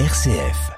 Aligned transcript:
RCF. 0.00 0.72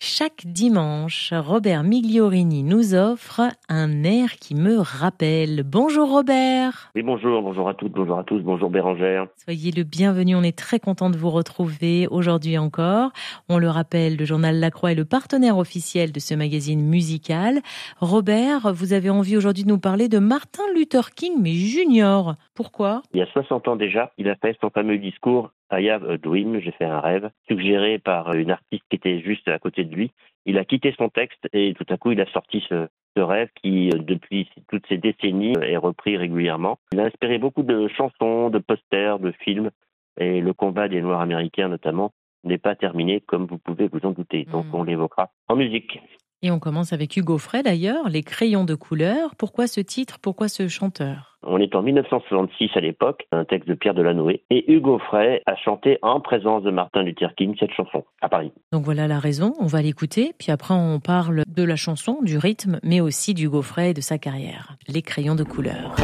Chaque 0.00 0.44
dimanche, 0.46 1.32
Robert 1.32 1.84
Migliorini 1.84 2.64
nous 2.64 2.96
offre 2.96 3.42
un 3.68 4.02
air 4.02 4.30
qui 4.40 4.56
me 4.56 4.78
rappelle. 4.78 5.62
Bonjour 5.62 6.10
Robert. 6.10 6.90
Oui, 6.96 7.02
bonjour, 7.02 7.40
bonjour 7.40 7.68
à 7.68 7.74
toutes, 7.74 7.92
bonjour 7.92 8.18
à 8.18 8.24
tous, 8.24 8.40
bonjour 8.40 8.68
Bérangère. 8.68 9.28
Soyez 9.36 9.70
le 9.70 9.84
bienvenu, 9.84 10.34
on 10.34 10.42
est 10.42 10.58
très 10.58 10.80
content 10.80 11.08
de 11.08 11.16
vous 11.16 11.30
retrouver 11.30 12.08
aujourd'hui 12.08 12.58
encore. 12.58 13.12
On 13.48 13.58
le 13.58 13.68
rappelle, 13.68 14.16
le 14.16 14.24
journal 14.24 14.58
La 14.58 14.72
Croix 14.72 14.90
est 14.90 14.96
le 14.96 15.04
partenaire 15.04 15.58
officiel 15.58 16.10
de 16.10 16.18
ce 16.18 16.34
magazine 16.34 16.84
musical. 16.84 17.60
Robert, 18.00 18.74
vous 18.74 18.92
avez 18.92 19.08
envie 19.08 19.36
aujourd'hui 19.36 19.62
de 19.62 19.68
nous 19.68 19.78
parler 19.78 20.08
de 20.08 20.18
Martin 20.18 20.64
Luther 20.74 21.14
King, 21.14 21.34
mais 21.40 21.52
junior. 21.52 22.34
Pourquoi? 22.56 23.02
Il 23.14 23.20
y 23.20 23.22
a 23.22 23.26
60 23.26 23.68
ans 23.68 23.76
déjà, 23.76 24.10
il 24.18 24.28
a 24.28 24.34
fait 24.34 24.56
son 24.60 24.70
fameux 24.70 24.98
discours 24.98 25.52
I 25.72 25.88
have 25.88 26.08
a 26.08 26.18
dream, 26.18 26.60
j'ai 26.60 26.70
fait 26.72 26.84
un 26.84 27.00
rêve, 27.00 27.30
suggéré 27.48 27.98
par 27.98 28.32
une 28.34 28.50
artiste 28.50 28.84
qui 28.90 28.96
était 28.96 29.20
juste 29.20 29.48
à 29.48 29.58
côté 29.58 29.84
de 29.84 29.94
lui. 29.94 30.12
Il 30.44 30.58
a 30.58 30.64
quitté 30.64 30.94
son 30.98 31.08
texte 31.08 31.48
et 31.52 31.74
tout 31.74 31.86
à 31.88 31.96
coup 31.96 32.12
il 32.12 32.20
a 32.20 32.26
sorti 32.32 32.64
ce, 32.68 32.88
rêve 33.16 33.48
qui, 33.62 33.90
depuis 33.90 34.48
toutes 34.68 34.86
ces 34.88 34.98
décennies, 34.98 35.54
est 35.60 35.76
repris 35.76 36.16
régulièrement. 36.16 36.78
Il 36.92 37.00
a 37.00 37.04
inspiré 37.04 37.38
beaucoup 37.38 37.62
de 37.62 37.88
chansons, 37.88 38.50
de 38.50 38.58
posters, 38.58 39.18
de 39.18 39.32
films 39.32 39.70
et 40.18 40.40
le 40.40 40.52
combat 40.52 40.88
des 40.88 41.00
Noirs 41.00 41.20
américains 41.20 41.68
notamment 41.68 42.12
n'est 42.44 42.58
pas 42.58 42.74
terminé 42.74 43.20
comme 43.20 43.46
vous 43.46 43.58
pouvez 43.58 43.88
vous 43.88 44.00
en 44.04 44.10
douter. 44.10 44.46
Donc 44.50 44.66
hmm. 44.66 44.74
on 44.74 44.82
l'évoquera 44.82 45.30
en 45.48 45.56
musique. 45.56 46.00
Et 46.44 46.50
on 46.50 46.58
commence 46.58 46.92
avec 46.92 47.16
Hugo 47.16 47.38
Frey 47.38 47.62
d'ailleurs, 47.62 48.08
Les 48.08 48.24
crayons 48.24 48.64
de 48.64 48.74
couleur. 48.74 49.36
Pourquoi 49.36 49.68
ce 49.68 49.80
titre? 49.80 50.18
Pourquoi 50.20 50.48
ce 50.48 50.66
chanteur? 50.66 51.38
On 51.44 51.58
est 51.58 51.74
en 51.74 51.82
1966 51.82 52.70
à 52.74 52.80
l'époque, 52.80 53.26
un 53.30 53.44
texte 53.44 53.68
de 53.68 53.74
Pierre 53.74 53.94
Delanoë, 53.94 54.42
et 54.50 54.72
Hugo 54.72 54.98
Frey 54.98 55.42
a 55.46 55.56
chanté 55.56 55.98
en 56.02 56.20
présence 56.20 56.62
de 56.62 56.70
Martin 56.70 57.02
Luther 57.02 57.34
King 57.36 57.54
cette 57.58 57.72
chanson 57.72 58.04
à 58.20 58.28
Paris. 58.28 58.52
Donc 58.72 58.84
voilà 58.84 59.08
la 59.08 59.18
raison, 59.18 59.54
on 59.60 59.66
va 59.66 59.82
l'écouter, 59.82 60.34
puis 60.38 60.52
après 60.52 60.74
on 60.74 61.00
parle 61.00 61.42
de 61.46 61.62
la 61.62 61.76
chanson, 61.76 62.18
du 62.22 62.38
rythme, 62.38 62.78
mais 62.82 63.00
aussi 63.00 63.34
d'Hugo 63.34 63.62
Frey 63.62 63.90
et 63.90 63.94
de 63.94 64.00
sa 64.00 64.18
carrière. 64.18 64.76
Les 64.88 65.02
crayons 65.02 65.34
de 65.34 65.44
couleur. 65.44 65.96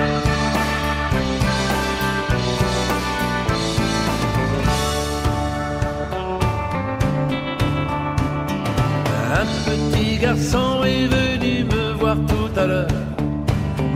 Garçon 10.21 10.85
est 10.85 11.07
venu 11.07 11.65
me 11.65 11.93
voir 11.93 12.17
tout 12.27 12.61
à 12.61 12.67
l'heure 12.67 12.89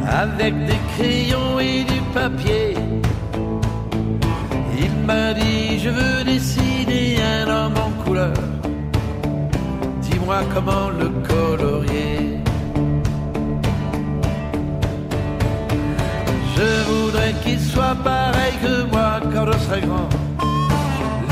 avec 0.08 0.54
des 0.66 0.80
crayons 0.94 1.58
et 1.60 1.84
du 1.84 2.00
papier. 2.14 2.74
Il 4.78 4.92
m'a 5.06 5.34
dit 5.34 5.78
je 5.78 5.90
veux 5.90 6.24
dessiner 6.24 7.16
un 7.22 7.48
homme 7.48 7.74
en 7.86 8.04
couleur. 8.04 8.34
Dis-moi 10.02 10.40
comment 10.54 10.88
le 11.00 11.08
colorier. 11.28 12.38
Je 16.56 16.70
voudrais 16.90 17.32
qu'il 17.42 17.60
soit 17.60 17.96
pareil 18.04 18.54
que 18.62 18.74
moi 18.92 19.20
quand 19.32 19.46
je 19.50 19.58
serai 19.64 19.80
grand. 19.80 20.08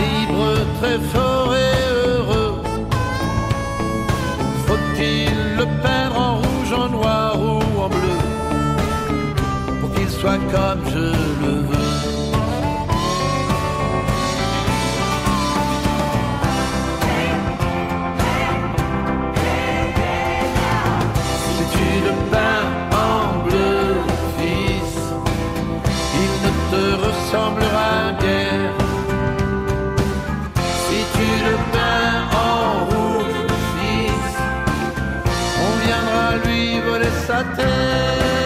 Libre, 0.00 0.48
très 0.80 0.98
fort 1.12 1.54
et 1.54 1.89
soit 10.20 10.38
comme 10.52 10.82
je 10.92 11.06
le 11.42 11.54
veux. 11.68 11.90
Si 21.44 21.62
tu 21.74 21.88
le 22.06 22.12
peins 22.30 22.66
en 23.08 23.44
bleu, 23.44 23.80
fils, 24.36 24.94
il 26.22 26.32
ne 26.44 26.52
te 26.70 26.84
ressemblera 27.06 27.92
guère. 28.20 28.74
Si 30.84 30.98
tu 31.14 31.28
le 31.46 31.56
peins 31.72 32.18
en 32.36 32.50
sa 37.26 37.44
terre. 37.56 38.39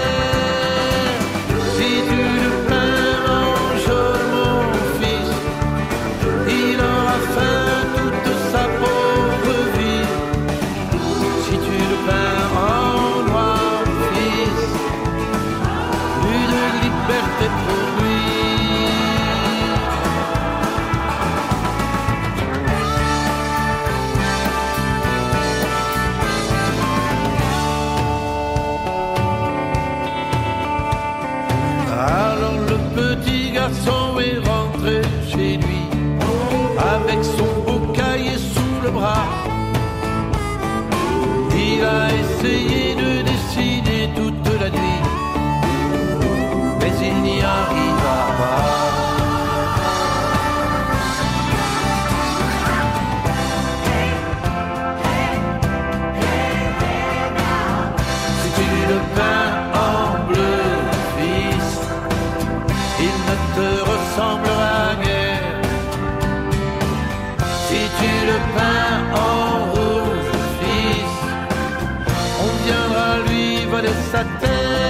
essa. 74.15 74.84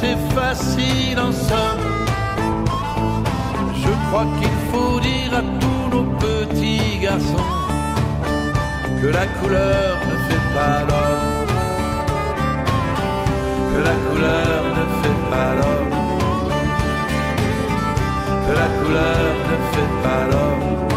C'est 0.00 0.16
facile 0.34 1.18
en 1.18 1.32
somme. 1.32 1.86
Je 3.82 3.92
crois 4.06 4.26
qu'il 4.38 4.56
faut 4.70 5.00
dire 5.00 5.32
à 5.34 5.42
tous 5.60 5.96
nos 5.96 6.06
petits 6.24 6.98
garçons 7.00 7.50
que 9.00 9.06
la 9.06 9.26
couleur 9.38 9.96
ne 10.10 10.16
fait 10.26 10.46
pas 10.56 10.78
l'homme. 10.88 11.46
Que 13.72 13.78
la 13.88 13.96
couleur 14.06 14.58
ne 14.78 14.84
fait 15.00 15.20
pas 15.30 15.50
l'homme. 15.58 15.94
Que 18.46 18.52
la 18.62 18.68
couleur 18.78 19.32
ne 19.50 19.56
fait 19.72 19.92
pas 20.02 20.22
l'homme. 20.30 20.95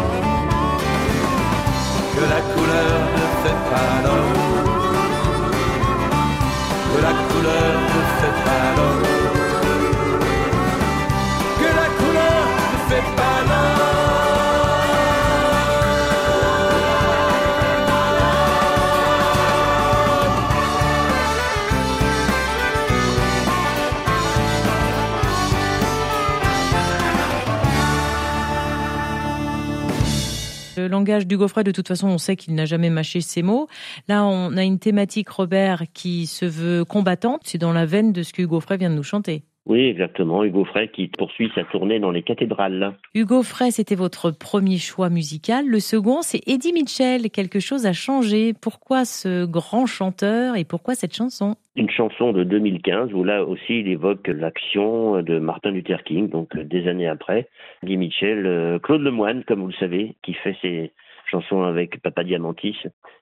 Le 30.80 30.88
langage 30.88 31.28
du 31.28 31.38
Frey, 31.50 31.66
de 31.66 31.72
toute 31.72 31.90
façon, 31.90 32.08
on 32.08 32.18
sait 32.18 32.38
qu'il 32.38 32.56
n'a 32.56 32.64
jamais 32.64 32.90
mâché 32.90 33.20
ses 33.20 33.42
mots. 33.42 33.68
Là, 34.08 34.24
on 34.24 34.56
a 34.56 34.64
une 34.64 34.80
thématique, 34.80 35.28
Robert, 35.28 35.84
qui 35.94 36.26
se 36.26 36.46
veut 36.46 36.86
combattante. 36.86 37.42
C'est 37.44 37.58
dans 37.58 37.74
la 37.74 37.86
veine 37.86 38.14
de 38.14 38.24
ce 38.24 38.32
que 38.32 38.42
Hugo 38.42 38.62
vient 38.78 38.90
de 38.90 38.96
nous 38.96 39.04
chanter. 39.04 39.44
Oui, 39.66 39.82
exactement. 39.82 40.44
Hugo 40.44 40.66
Frey 40.66 40.88
qui 40.88 41.08
poursuit 41.08 41.52
sa 41.54 41.64
tournée 41.64 42.00
dans 42.00 42.12
les 42.12 42.24
cathédrales. 42.24 42.96
Hugo 43.14 43.44
Frey, 43.44 43.72
c'était 43.72 43.96
votre 43.96 44.32
premier 44.32 44.78
choix 44.78 45.10
musical. 45.10 45.68
Le 45.68 45.80
second, 45.80 46.22
c'est 46.22 46.42
Eddie 46.48 46.74
Mitchell. 46.74 47.30
Quelque 47.30 47.60
chose 47.60 47.86
a 47.86 47.94
changé. 47.94 48.54
Pourquoi 48.60 49.06
ce 49.06 49.46
grand 49.46 49.86
chanteur 49.86 50.56
et 50.56 50.64
pourquoi 50.64 50.96
cette 50.96 51.16
chanson? 51.16 51.56
Une 51.76 51.90
chanson 51.90 52.32
de 52.32 52.44
2015 52.44 53.14
où 53.14 53.24
là 53.24 53.46
aussi 53.46 53.80
il 53.82 53.88
évoque 53.88 54.28
l'action 54.28 55.22
de 55.22 55.40
Martin 55.40 55.72
Luther 55.72 56.04
King, 56.04 56.30
donc 56.30 56.58
des 56.58 56.88
années 56.88 57.08
après. 57.08 57.48
Eddie 57.84 57.98
Mitchell, 57.98 58.46
euh, 58.46 58.80
Claude 58.80 59.02
Lemoine, 59.02 59.44
comme 59.44 59.62
vous 59.62 59.68
le 59.68 59.74
savez, 59.74 60.16
qui 60.24 60.34
fait 60.34 60.58
ses 60.62 60.92
chanson 61.30 61.64
avec 61.64 62.02
Papa 62.02 62.24
Diamantis, 62.24 62.78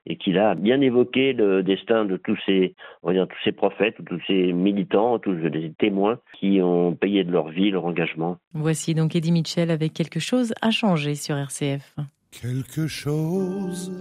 et 0.06 0.16
qui 0.16 0.36
a 0.38 0.54
bien 0.54 0.80
évoqué 0.80 1.32
le 1.32 1.62
destin 1.62 2.04
de 2.04 2.16
tous 2.16 2.38
ces, 2.46 2.74
on 3.02 3.08
va 3.08 3.14
dire, 3.14 3.28
tous 3.28 3.38
ces 3.44 3.52
prophètes, 3.52 3.96
tous 4.06 4.20
ces 4.26 4.52
militants, 4.52 5.18
tous 5.18 5.32
les 5.32 5.72
témoins 5.78 6.18
qui 6.38 6.60
ont 6.62 6.94
payé 6.94 7.24
de 7.24 7.30
leur 7.30 7.48
vie 7.48 7.70
leur 7.70 7.84
engagement. 7.84 8.38
Voici 8.54 8.94
donc 8.94 9.14
Eddie 9.14 9.32
Mitchell 9.32 9.70
avec 9.70 9.92
quelque 9.92 10.20
chose 10.20 10.54
à 10.62 10.70
changer 10.70 11.14
sur 11.14 11.36
RCF. 11.36 11.96
Quelque 12.30 12.86
chose 12.86 13.92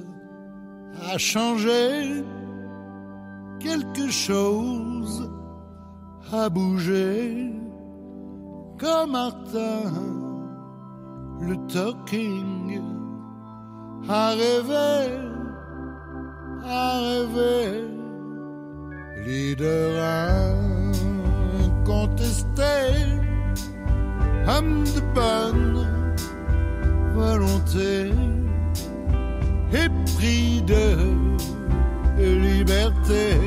a 1.14 1.18
changé, 1.18 2.24
quelque 3.60 4.10
chose 4.10 5.32
a 6.32 6.50
bougé, 6.50 7.52
comme 8.80 9.12
Martin 9.12 10.18
le 11.40 11.56
talking 11.68 12.97
à 14.10 14.30
rêver, 14.30 15.20
à 16.64 17.00
rêver, 17.00 17.84
leader 19.26 20.02
incontesté, 21.66 22.76
homme 24.48 24.84
de 24.96 25.02
bonne 25.14 25.88
volonté, 27.14 28.12
épris 29.74 30.62
de 30.62 30.86
liberté, 32.18 33.38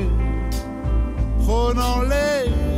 prenant 1.43 2.01
l'égalité. 2.01 2.70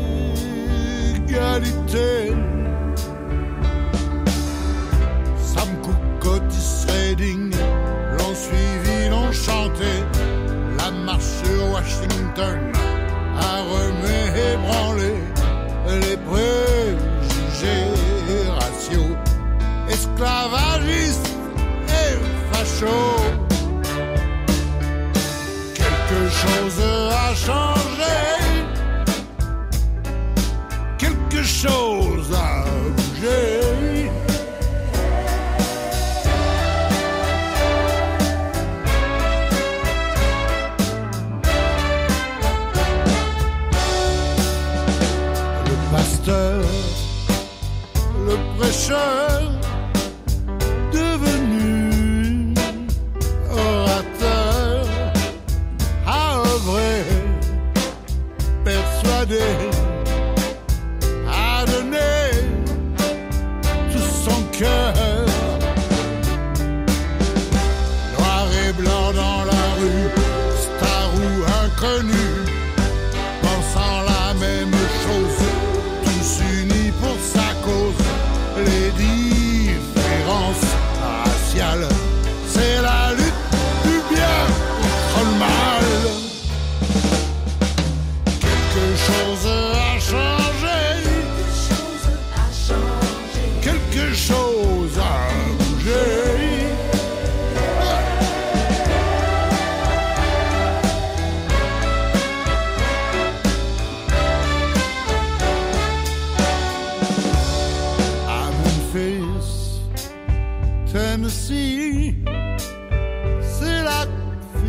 day. 59.40 59.73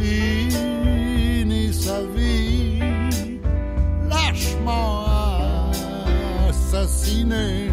Que 0.05 0.51
finit 0.51 1.73
sa 1.73 2.01
vie, 2.15 2.81
lâchement 4.09 5.71
assassiné, 6.49 7.71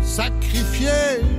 sacrifié. 0.00 1.35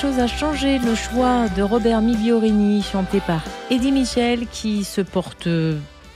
Chose 0.00 0.18
a 0.18 0.26
changé, 0.26 0.78
le 0.78 0.94
choix 0.94 1.46
de 1.58 1.62
Robert 1.62 2.00
Migliorini, 2.00 2.80
chanté 2.80 3.18
par 3.26 3.44
Eddie 3.70 3.92
Michel, 3.92 4.46
qui 4.46 4.82
se 4.82 5.02
porte 5.02 5.46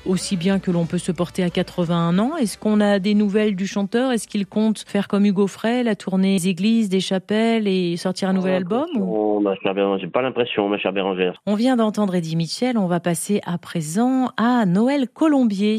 aussi 0.06 0.38
bien 0.38 0.58
que 0.58 0.70
l'on 0.70 0.86
peut 0.86 0.96
se 0.96 1.12
porter 1.12 1.42
à 1.42 1.50
81 1.50 2.18
ans. 2.18 2.34
Est-ce 2.38 2.56
qu'on 2.56 2.80
a 2.80 2.98
des 2.98 3.14
nouvelles 3.14 3.54
du 3.54 3.66
chanteur? 3.66 4.10
Est-ce 4.10 4.26
qu'il 4.26 4.46
compte 4.46 4.84
faire 4.86 5.06
comme 5.06 5.26
Hugo 5.26 5.46
Frey, 5.46 5.82
la 5.82 5.96
tournée 5.96 6.36
des 6.36 6.48
églises, 6.48 6.88
des 6.88 7.00
chapelles 7.00 7.68
et 7.68 7.98
sortir 7.98 8.30
un 8.30 8.32
nouvel 8.32 8.54
album 8.54 8.86
ou... 8.96 9.40
ma 9.40 9.54
chère 9.56 9.74
Bérangère, 9.74 10.06
j'ai 10.06 10.10
pas 10.10 10.22
l'impression, 10.22 10.66
ma 10.66 10.78
chère 10.78 10.94
Bérangère. 10.94 11.34
On 11.44 11.54
vient 11.54 11.76
d'entendre 11.76 12.14
Eddie 12.14 12.36
Mitchell, 12.36 12.78
on 12.78 12.86
va 12.86 13.00
passer 13.00 13.42
à 13.44 13.58
présent 13.58 14.30
à 14.38 14.64
Noël 14.64 15.08
Colombier. 15.12 15.76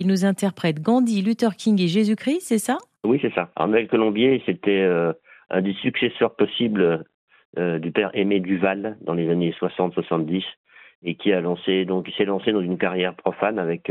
Il 0.00 0.06
nous 0.06 0.24
interprète 0.24 0.80
Gandhi, 0.80 1.20
Luther 1.20 1.54
King 1.56 1.78
et 1.82 1.88
Jésus-Christ, 1.88 2.40
c'est 2.40 2.58
ça? 2.58 2.78
Oui, 3.04 3.18
c'est 3.20 3.34
ça. 3.34 3.50
Alors, 3.56 3.68
Noël 3.68 3.88
Colombier, 3.88 4.42
c'était 4.46 4.80
euh, 4.80 5.12
un 5.50 5.60
des 5.60 5.74
successeurs 5.82 6.34
possibles 6.34 7.04
euh, 7.58 7.78
du 7.78 7.92
père 7.92 8.10
Aimé 8.14 8.40
Duval 8.40 8.96
dans 9.02 9.14
les 9.14 9.28
années 9.30 9.54
60-70 9.60 10.42
et 11.04 11.14
qui 11.16 11.32
a 11.32 11.40
lancé 11.40 11.84
donc 11.84 12.08
s'est 12.16 12.24
lancé 12.24 12.52
dans 12.52 12.60
une 12.60 12.78
carrière 12.78 13.14
profane 13.14 13.58
avec 13.58 13.90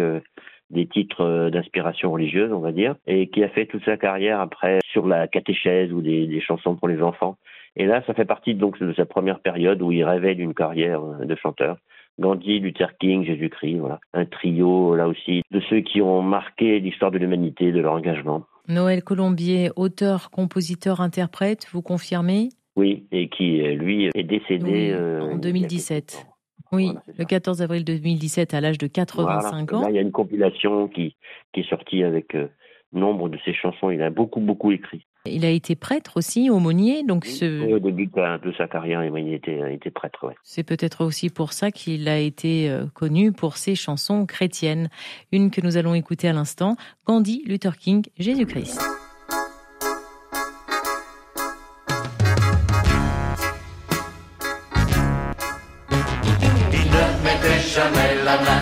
des 0.69 0.85
titres 0.85 1.49
d'inspiration 1.49 2.09
religieuse, 2.09 2.53
on 2.53 2.59
va 2.59 2.71
dire, 2.71 2.95
et 3.05 3.27
qui 3.27 3.43
a 3.43 3.49
fait 3.49 3.65
toute 3.65 3.83
sa 3.83 3.97
carrière 3.97 4.39
après 4.39 4.79
sur 4.89 5.05
la 5.05 5.27
catéchèse 5.27 5.91
ou 5.91 6.01
des, 6.01 6.25
des 6.25 6.39
chansons 6.39 6.77
pour 6.77 6.87
les 6.87 7.01
enfants. 7.01 7.37
Et 7.75 7.85
là, 7.85 8.01
ça 8.07 8.13
fait 8.13 8.25
partie 8.25 8.55
donc 8.55 8.79
de 8.79 8.93
sa 8.93 9.05
première 9.05 9.39
période 9.39 9.81
où 9.81 9.91
il 9.91 10.03
révèle 10.03 10.39
une 10.39 10.53
carrière 10.53 11.01
de 11.01 11.35
chanteur. 11.35 11.77
Gandhi, 12.19 12.59
Luther 12.59 12.97
King, 12.99 13.25
Jésus-Christ, 13.25 13.77
voilà. 13.79 13.99
Un 14.13 14.25
trio, 14.25 14.95
là 14.95 15.07
aussi, 15.07 15.43
de 15.51 15.61
ceux 15.69 15.79
qui 15.79 16.01
ont 16.01 16.21
marqué 16.21 16.79
l'histoire 16.79 17.11
de 17.11 17.17
l'humanité, 17.17 17.71
de 17.71 17.79
leur 17.79 17.93
engagement. 17.93 18.43
Noël 18.67 19.03
Colombier, 19.03 19.71
auteur, 19.75 20.29
compositeur, 20.29 21.01
interprète, 21.01 21.67
vous 21.71 21.81
confirmez? 21.81 22.49
Oui, 22.81 23.05
et 23.11 23.29
qui, 23.29 23.61
lui, 23.61 24.09
est 24.15 24.23
décédé 24.23 24.95
en 24.95 25.37
2017. 25.37 26.25
Euh, 26.25 26.31
oui, 26.71 26.89
le 27.15 27.25
14 27.25 27.61
avril 27.61 27.85
2017, 27.85 28.55
à 28.55 28.61
l'âge 28.61 28.79
de 28.79 28.87
85 28.87 29.73
ans. 29.73 29.87
il 29.87 29.93
y 29.93 29.99
a 29.99 30.01
une 30.01 30.11
compilation 30.11 30.87
qui, 30.87 31.15
qui 31.53 31.59
est 31.59 31.69
sortie 31.69 32.03
avec 32.03 32.33
euh, 32.33 32.47
nombre 32.91 33.29
de 33.29 33.37
ses 33.45 33.53
chansons. 33.53 33.91
Il 33.91 34.01
a 34.01 34.09
beaucoup, 34.09 34.39
beaucoup 34.39 34.71
écrit. 34.71 35.05
Il 35.27 35.45
a 35.45 35.51
été 35.51 35.75
prêtre 35.75 36.17
aussi, 36.17 36.49
aumônier. 36.49 37.03
Donc 37.03 37.25
ce... 37.25 37.71
Au 37.71 37.77
début 37.77 38.07
de 38.07 38.51
sa 38.57 38.67
carrière, 38.67 39.03
il 39.03 39.31
était, 39.31 39.61
était 39.71 39.91
prêtre. 39.91 40.27
Ouais. 40.27 40.33
C'est 40.41 40.63
peut-être 40.63 41.05
aussi 41.05 41.29
pour 41.29 41.53
ça 41.53 41.69
qu'il 41.69 42.09
a 42.09 42.17
été 42.17 42.67
euh, 42.67 42.85
connu 42.95 43.31
pour 43.31 43.57
ses 43.57 43.75
chansons 43.75 44.25
chrétiennes. 44.25 44.89
Une 45.31 45.51
que 45.51 45.61
nous 45.61 45.77
allons 45.77 45.93
écouter 45.93 46.29
à 46.29 46.33
l'instant, 46.33 46.77
Gandhi, 47.05 47.43
Luther 47.45 47.77
King, 47.77 48.03
Jésus-Christ. 48.17 48.81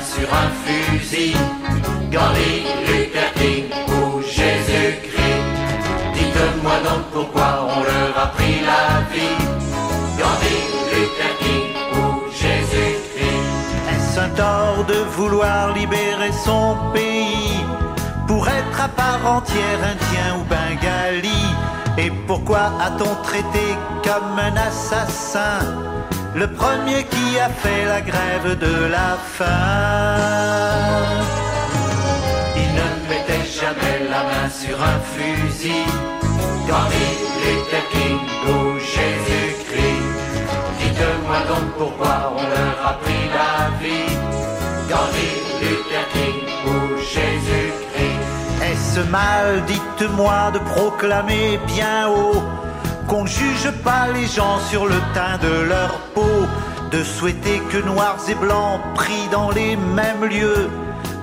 Sur 0.01 0.27
un 0.33 0.49
fusil. 0.63 1.35
Gandhi, 2.11 2.65
Luther 2.87 3.33
King 3.35 3.65
ou 3.87 4.21
Jésus-Christ 4.21 5.19
moi 6.63 6.77
donc 6.83 7.03
pourquoi 7.11 7.67
on 7.75 7.83
leur 7.83 8.13
a 8.23 8.27
pris 8.27 8.59
la 8.71 9.01
vie. 9.13 9.39
Gandhi, 10.19 10.57
Luther 10.91 11.33
King 11.39 11.67
ou 11.99 12.31
Jésus-Christ. 12.31 13.69
Est-ce 13.91 14.19
un 14.19 14.29
tort 14.29 14.85
de 14.87 14.99
vouloir 15.17 15.73
libérer 15.73 16.31
son 16.45 16.75
pays 16.93 17.59
pour 18.27 18.47
être 18.47 18.81
à 18.81 18.89
part 18.89 19.25
entière 19.37 19.81
indien 19.93 20.29
ou 20.39 20.43
bengali? 20.57 21.43
Et 21.97 22.11
pourquoi 22.27 22.71
a-t-on 22.85 23.15
traité 23.23 23.75
comme 24.03 24.39
un 24.39 24.55
assassin 24.55 25.59
le 26.35 26.47
premier 26.47 27.03
qui 27.03 27.39
a 27.39 27.49
fait 27.49 27.85
la 27.85 28.01
grève 28.01 28.57
de 28.57 28.85
la 28.85 29.17
faim 29.35 29.47
Il 32.55 32.69
ne 32.79 32.89
mettait 33.09 33.45
jamais 33.59 34.09
la 34.09 34.23
main 34.23 34.49
sur 34.49 34.77
un 34.81 34.99
fusil 35.13 35.85
Gandhi, 36.67 37.09
Luther 37.41 37.85
King 37.91 38.19
ou 38.47 38.77
Jésus-Christ. 38.77 40.05
Dites-moi 40.79 41.39
donc 41.47 41.65
pourquoi 41.79 42.33
on 42.37 42.43
leur 42.43 42.77
a 42.91 42.93
pris 43.03 43.25
la 43.37 43.53
vie. 43.81 44.13
Gandhi, 44.87 45.31
Luther 45.61 46.05
King 46.13 46.39
ou 46.67 46.97
Jésus-Christ. 46.97 48.69
Est-ce 48.71 48.99
mal, 49.09 49.63
dites-moi, 49.65 50.51
de 50.53 50.59
proclamer 50.59 51.59
bien 51.65 52.07
haut 52.07 52.43
qu'on 53.09 53.23
ne 53.23 53.27
juge 53.27 53.71
pas 53.83 54.07
les 54.13 54.27
gens 54.27 54.59
sur 54.69 54.85
le 54.85 54.95
teint 55.13 55.37
de 55.41 55.63
leur 55.67 55.91
peau, 56.13 56.47
de 56.91 57.03
souhaiter 57.03 57.59
que 57.71 57.79
noirs 57.79 58.23
et 58.29 58.35
blancs 58.35 58.79
pris 58.95 59.27
dans 59.31 59.51
les 59.51 59.75
mêmes 59.75 60.25
lieux, 60.25 60.69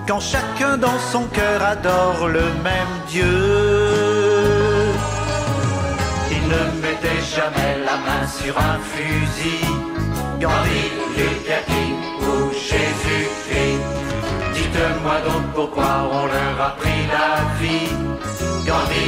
quand 0.07 0.21
chacun 0.21 0.77
dans 0.77 0.99
son 1.13 1.25
cœur 1.39 1.63
adore 1.63 2.29
le 2.29 2.47
même 2.63 2.95
Dieu 3.09 3.87
ne 6.49 6.81
mettez 6.81 7.21
jamais 7.35 7.73
la 7.85 7.97
main 8.07 8.27
sur 8.27 8.55
un 8.59 8.79
fusil. 8.93 9.67
Gandhi, 10.41 10.85
Luther 11.17 11.65
King 11.67 11.97
ou 12.21 12.53
Jésus-Christ. 12.53 13.83
Dites-moi 14.55 15.17
donc 15.29 15.45
pourquoi 15.55 16.09
on 16.13 16.27
leur 16.27 16.67
a 16.69 16.71
pris 16.77 17.03
la 17.17 17.31
vie. 17.61 18.06
Gandhi, 18.67 19.07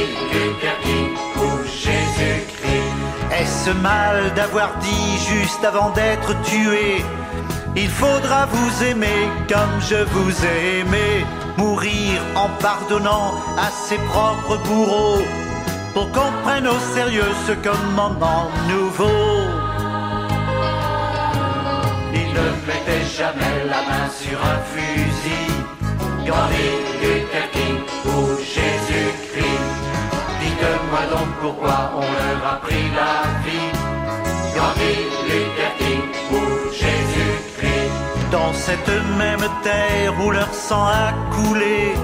ou 1.35 1.63
Jésus-Christ. 1.65 3.39
Est-ce 3.39 3.71
mal 3.71 4.33
d'avoir 4.33 4.77
dit 4.77 5.17
juste 5.17 5.63
avant 5.65 5.89
d'être 5.89 6.33
tué 6.43 7.03
Il 7.75 7.89
faudra 7.89 8.45
vous 8.45 8.83
aimer 8.85 9.27
comme 9.49 9.75
je 9.81 10.03
vous 10.13 10.31
ai 10.45 10.79
aimé. 10.79 11.25
Mourir 11.57 12.21
en 12.35 12.47
pardonnant 12.61 13.33
à 13.57 13.69
ses 13.69 13.97
propres 13.97 14.57
bourreaux 14.63 15.21
pour 15.93 16.09
qu'on 16.13 16.31
prenne 16.43 16.67
au 16.67 16.79
sérieux 16.95 17.31
ce 17.45 17.51
commandement 17.51 18.49
nouveau. 18.69 19.19
Il 22.13 22.29
ne 22.37 22.47
mettait 22.65 23.05
jamais 23.17 23.65
la 23.67 23.81
main 23.89 24.07
sur 24.09 24.39
un 24.39 24.59
fusil. 24.71 25.78
Gandhi, 26.29 26.69
Luther 27.01 27.47
King 27.53 27.77
ou 28.05 28.37
Jésus-Christ. 28.37 29.65
Dites-moi 30.41 31.03
donc 31.09 31.29
pourquoi 31.41 31.91
on 31.95 32.07
leur 32.19 32.53
a 32.53 32.55
pris 32.65 32.87
la 32.99 33.15
vie. 33.45 33.71
Gandhi, 34.55 34.95
Luther 35.27 35.71
King 35.79 36.03
ou 36.31 36.41
Jésus-Christ. 36.71 38.29
Dans 38.31 38.53
cette 38.53 38.93
même 39.17 39.45
terre 39.63 40.13
où 40.23 40.29
leur 40.29 40.53
sang 40.53 40.85
a 40.85 41.13
coulé 41.33 41.95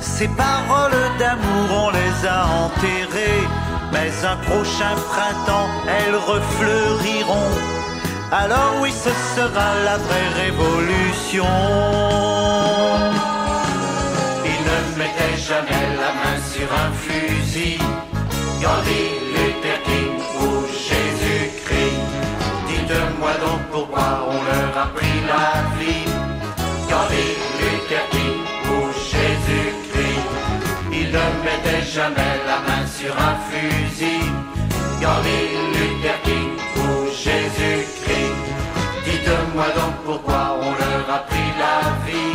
ces 0.00 0.26
paroles 0.28 1.06
d'amour, 1.20 1.68
on 1.86 1.90
les 1.90 2.26
a 2.26 2.46
enterrées, 2.64 3.46
mais 3.92 4.10
un 4.32 4.36
prochain 4.48 4.94
printemps, 5.12 5.68
elles 5.86 6.16
refleuriront. 6.16 7.52
Alors 8.32 8.74
oui, 8.80 8.90
ce 8.90 9.10
sera 9.36 9.68
la 9.84 9.96
vraie 9.96 10.30
révolution. 10.42 11.46
Mettait 15.00 15.38
jamais 15.48 15.86
la 16.02 16.12
main 16.20 16.38
sur 16.52 16.68
un 16.84 16.92
fusil. 16.92 17.78
Gandhi, 18.60 19.02
Luther 19.32 19.78
King 19.86 20.14
ou 20.42 20.66
Jésus-Christ. 20.88 22.02
Dites-moi 22.68 23.32
donc 23.44 23.60
pourquoi 23.72 24.28
on 24.28 24.38
leur 24.48 24.72
a 24.84 24.86
pris 24.94 25.18
la 25.32 25.46
vie. 25.78 26.04
Gandhi, 26.90 27.26
Luther 27.60 28.04
King 28.10 28.40
il 30.92 31.06
ne 31.06 31.26
mettait 31.44 31.86
jamais 31.86 32.36
la 32.46 32.58
main 32.66 32.86
sur 32.86 33.14
un 33.16 33.36
fusil. 33.48 34.26
Gandhi, 35.00 35.40
Luther 35.72 36.20
King 36.24 36.50
ou 36.76 37.06
Jésus-Christ. 37.06 38.36
Dites-moi 39.06 39.64
donc 39.78 39.94
pourquoi 40.04 40.58
on 40.60 40.72
leur 40.72 41.16
a 41.16 41.20
pris 41.20 41.50
la 41.58 41.78
vie. 42.06 42.29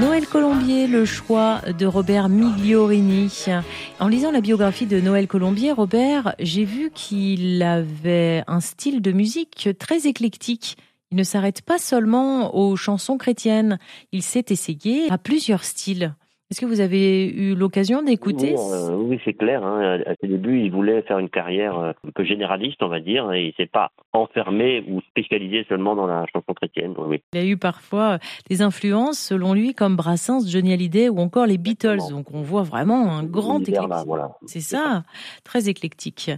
Noël 0.00 0.28
Colombier, 0.28 0.86
le 0.86 1.04
choix 1.04 1.60
de 1.76 1.84
Robert 1.84 2.28
Migliorini. 2.28 3.46
En 3.98 4.06
lisant 4.06 4.30
la 4.30 4.40
biographie 4.40 4.86
de 4.86 5.00
Noël 5.00 5.26
Colombier, 5.26 5.72
Robert, 5.72 6.36
j'ai 6.38 6.64
vu 6.64 6.90
qu'il 6.94 7.60
avait 7.64 8.44
un 8.46 8.60
style 8.60 9.02
de 9.02 9.10
musique 9.10 9.70
très 9.78 10.06
éclectique. 10.06 10.76
Il 11.10 11.16
ne 11.16 11.24
s'arrête 11.24 11.62
pas 11.62 11.78
seulement 11.78 12.54
aux 12.54 12.76
chansons 12.76 13.18
chrétiennes, 13.18 13.78
il 14.12 14.22
s'est 14.22 14.46
essayé 14.50 15.10
à 15.10 15.18
plusieurs 15.18 15.64
styles. 15.64 16.14
Est-ce 16.50 16.62
que 16.62 16.66
vous 16.66 16.80
avez 16.80 17.28
eu 17.28 17.54
l'occasion 17.54 18.02
d'écouter 18.02 18.54
Oui, 18.56 19.16
euh, 19.16 19.18
c'est 19.22 19.34
clair. 19.34 19.62
Hein. 19.62 20.00
À 20.06 20.14
ses 20.18 20.28
débuts, 20.28 20.62
il 20.62 20.70
voulait 20.70 21.02
faire 21.02 21.18
une 21.18 21.28
carrière 21.28 21.78
euh, 21.78 21.92
un 22.06 22.10
peu 22.10 22.24
généraliste, 22.24 22.82
on 22.82 22.88
va 22.88 23.00
dire, 23.00 23.30
et 23.32 23.48
il 23.48 23.54
s'est 23.58 23.68
pas 23.70 23.90
enfermé 24.14 24.82
ou 24.88 25.02
spécialisé 25.02 25.66
seulement 25.68 25.94
dans 25.94 26.06
la 26.06 26.24
chanson 26.32 26.54
chrétienne. 26.54 26.94
Oui. 26.96 27.22
Il 27.34 27.38
a 27.38 27.44
eu 27.44 27.58
parfois 27.58 28.18
des 28.48 28.62
influences, 28.62 29.18
selon 29.18 29.52
lui, 29.52 29.74
comme 29.74 29.94
Brassens, 29.94 30.48
Johnny 30.48 30.72
Hallyday 30.72 31.10
ou 31.10 31.18
encore 31.18 31.44
les 31.44 31.58
Beatles. 31.58 31.98
Donc 32.08 32.32
on 32.32 32.40
voit 32.40 32.62
vraiment 32.62 33.12
un 33.12 33.24
grand 33.24 33.60
éclectique. 33.60 34.08
C'est 34.46 34.60
ça, 34.60 35.02
très 35.44 35.68
éclectique. 35.68 36.30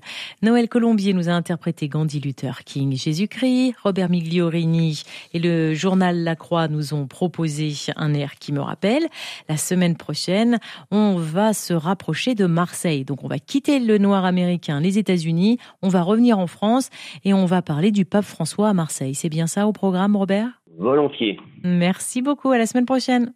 Noël 0.42 0.68
Colombier 0.68 1.12
nous 1.12 1.28
a 1.28 1.32
interprété 1.32 1.86
Gandhi 1.86 2.18
Luther 2.18 2.64
King, 2.64 2.96
Jésus-Christ. 2.96 3.76
Robert 3.84 4.10
Migliorini 4.10 5.04
et 5.34 5.38
le 5.38 5.72
journal 5.72 6.24
La 6.24 6.34
Croix 6.34 6.66
nous 6.66 6.94
ont 6.94 7.06
proposé 7.06 7.74
un 7.94 8.12
air 8.12 8.34
qui 8.40 8.52
me 8.52 8.60
rappelle 8.60 9.06
la 9.48 9.56
semaine 9.56 9.96
prochaine, 10.00 10.58
on 10.90 11.14
va 11.16 11.52
se 11.52 11.72
rapprocher 11.72 12.34
de 12.34 12.46
Marseille. 12.46 13.04
Donc 13.04 13.22
on 13.22 13.28
va 13.28 13.38
quitter 13.38 13.78
le 13.78 13.98
noir 13.98 14.24
américain, 14.24 14.80
les 14.80 14.98
États-Unis, 14.98 15.58
on 15.82 15.88
va 15.88 16.02
revenir 16.02 16.38
en 16.38 16.48
France 16.48 16.90
et 17.24 17.32
on 17.32 17.46
va 17.46 17.62
parler 17.62 17.92
du 17.92 18.04
pape 18.04 18.24
François 18.24 18.68
à 18.68 18.74
Marseille. 18.74 19.14
C'est 19.14 19.28
bien 19.28 19.46
ça 19.46 19.68
au 19.68 19.72
programme, 19.72 20.16
Robert? 20.16 20.48
Volontiers. 20.78 21.38
Merci 21.62 22.22
beaucoup, 22.22 22.50
à 22.50 22.58
la 22.58 22.66
semaine 22.66 22.86
prochaine. 22.86 23.32